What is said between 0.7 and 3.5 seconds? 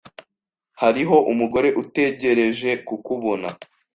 Hariho umugore utegereje kukubona.